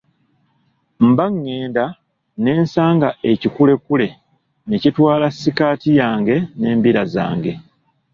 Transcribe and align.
Mba 1.07 1.25
ngenda 1.35 1.85
ne 2.41 2.51
nsanga 2.63 3.09
ekikulekule 3.31 4.07
ne 4.67 4.75
kitwala 4.81 5.27
sikaati 5.39 5.89
yange 5.99 6.35
n'embira 6.59 7.03
zange. 7.13 7.53